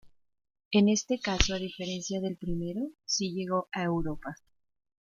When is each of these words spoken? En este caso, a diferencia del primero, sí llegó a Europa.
En 0.71 0.89
este 0.89 1.19
caso, 1.19 1.53
a 1.53 1.59
diferencia 1.59 2.19
del 2.21 2.35
primero, 2.35 2.89
sí 3.05 3.33
llegó 3.35 3.67
a 3.71 3.83
Europa. 3.83 4.35